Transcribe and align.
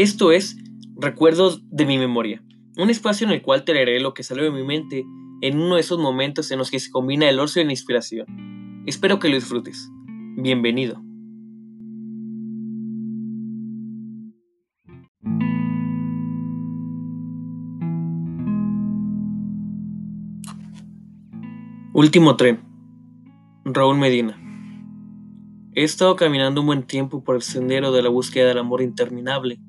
Esto 0.00 0.32
es 0.32 0.56
Recuerdos 0.96 1.62
de 1.68 1.84
mi 1.84 1.98
memoria, 1.98 2.42
un 2.78 2.88
espacio 2.88 3.26
en 3.26 3.34
el 3.34 3.42
cual 3.42 3.66
te 3.66 3.74
leeré 3.74 4.00
lo 4.00 4.14
que 4.14 4.22
salió 4.22 4.44
de 4.44 4.50
mi 4.50 4.62
mente 4.62 5.04
en 5.42 5.60
uno 5.60 5.74
de 5.74 5.82
esos 5.82 5.98
momentos 5.98 6.50
en 6.50 6.56
los 6.58 6.70
que 6.70 6.80
se 6.80 6.90
combina 6.90 7.28
el 7.28 7.38
ocio 7.38 7.60
y 7.60 7.66
la 7.66 7.72
inspiración. 7.72 8.24
Espero 8.86 9.18
que 9.18 9.28
lo 9.28 9.34
disfrutes. 9.34 9.90
Bienvenido. 10.38 11.02
Último 21.92 22.36
tren. 22.36 22.60
Raúl 23.66 23.98
Medina. 23.98 24.40
He 25.74 25.84
estado 25.84 26.16
caminando 26.16 26.62
un 26.62 26.68
buen 26.68 26.84
tiempo 26.84 27.22
por 27.22 27.36
el 27.36 27.42
sendero 27.42 27.92
de 27.92 28.02
la 28.02 28.08
búsqueda 28.08 28.48
del 28.48 28.56
amor 28.56 28.80
interminable. 28.80 29.60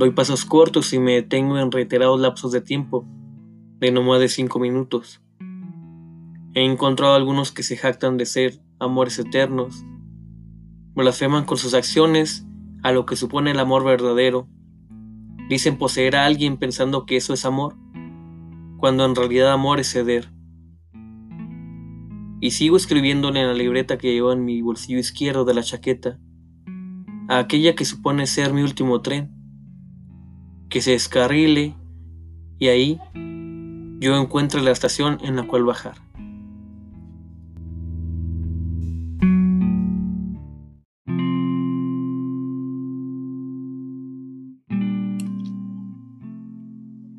Doy 0.00 0.12
pasos 0.12 0.46
cortos 0.46 0.94
y 0.94 0.98
me 0.98 1.12
detengo 1.12 1.58
en 1.58 1.70
reiterados 1.70 2.18
lapsos 2.18 2.52
de 2.52 2.62
tiempo, 2.62 3.06
de 3.80 3.92
no 3.92 4.02
más 4.02 4.18
de 4.18 4.30
cinco 4.30 4.58
minutos. 4.58 5.20
He 6.54 6.64
encontrado 6.64 7.12
algunos 7.12 7.52
que 7.52 7.62
se 7.62 7.76
jactan 7.76 8.16
de 8.16 8.24
ser 8.24 8.62
amores 8.78 9.18
eternos, 9.18 9.84
blasfeman 10.94 11.44
con 11.44 11.58
sus 11.58 11.74
acciones 11.74 12.46
a 12.82 12.92
lo 12.92 13.04
que 13.04 13.14
supone 13.14 13.50
el 13.50 13.60
amor 13.60 13.84
verdadero. 13.84 14.48
Dicen 15.50 15.76
poseer 15.76 16.16
a 16.16 16.24
alguien 16.24 16.56
pensando 16.56 17.04
que 17.04 17.18
eso 17.18 17.34
es 17.34 17.44
amor, 17.44 17.76
cuando 18.78 19.04
en 19.04 19.14
realidad 19.14 19.52
amor 19.52 19.80
es 19.80 19.92
ceder 19.92 20.30
y 22.40 22.52
sigo 22.52 22.78
escribiéndole 22.78 23.42
en 23.42 23.48
la 23.48 23.52
libreta 23.52 23.98
que 23.98 24.14
llevo 24.14 24.32
en 24.32 24.46
mi 24.46 24.62
bolsillo 24.62 24.98
izquierdo 24.98 25.44
de 25.44 25.52
la 25.52 25.62
chaqueta, 25.62 26.18
a 27.28 27.36
aquella 27.36 27.74
que 27.74 27.84
supone 27.84 28.26
ser 28.26 28.54
mi 28.54 28.62
último 28.62 29.02
tren, 29.02 29.39
que 30.70 30.80
se 30.80 30.92
descarrile 30.92 31.74
y 32.58 32.68
ahí 32.68 33.00
yo 34.00 34.16
encuentro 34.16 34.60
la 34.62 34.70
estación 34.70 35.18
en 35.22 35.36
la 35.36 35.42
cual 35.42 35.64
bajar. 35.64 35.96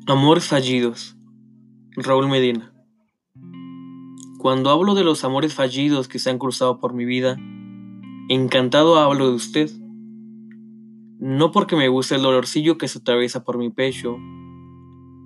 Amores 0.08 0.46
fallidos. 0.46 1.16
Raúl 1.96 2.28
Medina. 2.28 2.72
Cuando 4.38 4.70
hablo 4.70 4.94
de 4.94 5.04
los 5.04 5.24
amores 5.24 5.54
fallidos 5.54 6.08
que 6.08 6.18
se 6.18 6.30
han 6.30 6.38
cruzado 6.38 6.80
por 6.80 6.94
mi 6.94 7.04
vida, 7.04 7.36
encantado 8.28 8.98
hablo 8.98 9.28
de 9.28 9.34
usted. 9.34 9.70
No 11.24 11.52
porque 11.52 11.76
me 11.76 11.86
guste 11.86 12.16
el 12.16 12.22
dolorcillo 12.22 12.78
que 12.78 12.88
se 12.88 12.98
atraviesa 12.98 13.44
por 13.44 13.56
mi 13.56 13.70
pecho, 13.70 14.16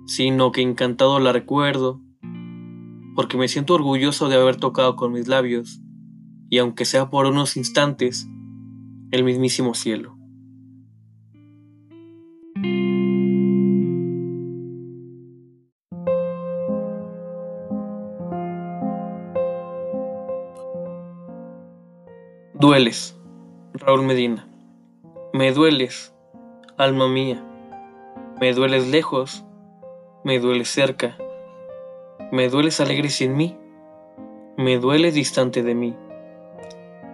sino 0.05 0.51
que 0.51 0.61
encantado 0.61 1.19
la 1.19 1.33
recuerdo, 1.33 1.99
porque 3.15 3.35
me 3.35 3.47
siento 3.47 3.73
orgulloso 3.73 4.29
de 4.29 4.35
haber 4.35 4.57
tocado 4.57 4.95
con 4.95 5.11
mis 5.11 5.27
labios, 5.27 5.81
y 6.51 6.59
aunque 6.59 6.85
sea 6.85 7.09
por 7.09 7.25
unos 7.25 7.57
instantes, 7.57 8.29
el 9.09 9.23
mismísimo 9.23 9.73
cielo. 9.73 10.15
Dueles, 22.53 23.19
Raúl 23.73 24.03
Medina. 24.03 24.47
Me 25.37 25.51
dueles, 25.51 26.15
alma 26.77 27.07
mía. 27.07 27.45
Me 28.41 28.53
dueles 28.53 28.87
lejos, 28.87 29.45
me 30.23 30.39
dueles 30.39 30.67
cerca. 30.67 31.15
Me 32.31 32.49
dueles 32.49 32.79
alegre 32.79 33.09
sin 33.09 33.37
mí, 33.37 33.55
me 34.57 34.79
dueles 34.79 35.13
distante 35.13 35.61
de 35.61 35.75
mí. 35.75 35.95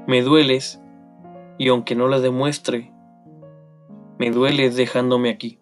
Me 0.08 0.22
dueles, 0.22 0.82
y 1.58 1.68
aunque 1.68 1.96
no 1.96 2.08
la 2.08 2.22
demuestre, 2.22 2.94
me 4.18 4.32
dueles 4.32 4.78
dejándome 4.78 5.30
aquí. 5.30 5.60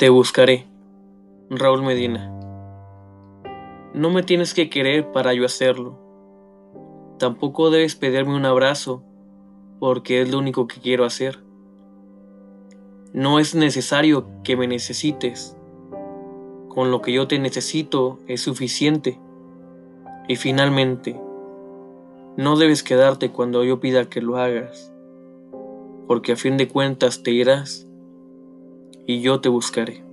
Te 0.00 0.08
buscaré, 0.08 0.66
Raúl 1.50 1.82
Medina. 1.82 2.32
No 3.92 4.08
me 4.08 4.22
tienes 4.22 4.54
que 4.54 4.70
querer 4.70 5.12
para 5.12 5.34
yo 5.34 5.44
hacerlo. 5.44 5.98
Tampoco 7.18 7.68
debes 7.68 7.96
pedirme 7.96 8.34
un 8.34 8.46
abrazo, 8.46 9.02
porque 9.78 10.22
es 10.22 10.30
lo 10.30 10.38
único 10.38 10.66
que 10.66 10.80
quiero 10.80 11.04
hacer. 11.04 11.40
No 13.12 13.38
es 13.38 13.54
necesario 13.54 14.26
que 14.42 14.56
me 14.56 14.66
necesites. 14.66 15.54
Con 16.70 16.90
lo 16.90 17.02
que 17.02 17.12
yo 17.12 17.28
te 17.28 17.38
necesito 17.38 18.20
es 18.26 18.40
suficiente. 18.40 19.20
Y 20.28 20.36
finalmente, 20.36 21.20
no 22.38 22.56
debes 22.56 22.82
quedarte 22.82 23.32
cuando 23.32 23.64
yo 23.64 23.80
pida 23.80 24.08
que 24.08 24.22
lo 24.22 24.38
hagas, 24.38 24.94
porque 26.06 26.32
a 26.32 26.36
fin 26.36 26.56
de 26.56 26.68
cuentas 26.68 27.22
te 27.22 27.32
irás 27.32 27.86
y 29.10 29.20
yo 29.22 29.40
te 29.40 29.48
buscaré. 29.48 30.09